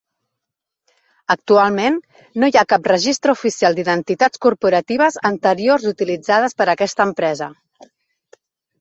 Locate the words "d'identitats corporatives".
3.81-5.21